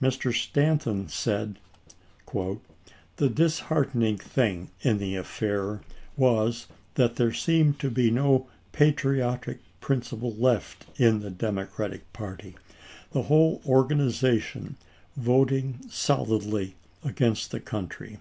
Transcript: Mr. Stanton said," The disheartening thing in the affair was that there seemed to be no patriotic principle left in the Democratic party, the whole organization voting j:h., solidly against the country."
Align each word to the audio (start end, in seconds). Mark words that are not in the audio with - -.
Mr. 0.00 0.32
Stanton 0.32 1.08
said," 1.10 1.58
The 3.16 3.28
disheartening 3.28 4.16
thing 4.16 4.70
in 4.80 4.96
the 4.96 5.14
affair 5.14 5.82
was 6.16 6.68
that 6.94 7.16
there 7.16 7.34
seemed 7.34 7.78
to 7.80 7.90
be 7.90 8.10
no 8.10 8.48
patriotic 8.72 9.58
principle 9.82 10.34
left 10.36 10.86
in 10.98 11.20
the 11.20 11.30
Democratic 11.30 12.10
party, 12.14 12.54
the 13.12 13.24
whole 13.24 13.60
organization 13.66 14.78
voting 15.18 15.76
j:h., 15.82 15.92
solidly 15.92 16.76
against 17.04 17.50
the 17.50 17.60
country." 17.60 18.16